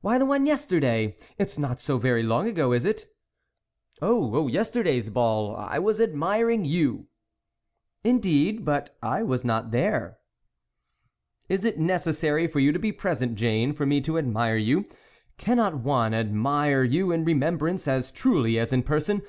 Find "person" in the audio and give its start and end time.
18.82-19.22